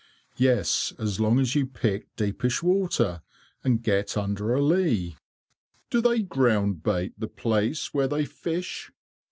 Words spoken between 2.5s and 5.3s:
water, and get under a lee."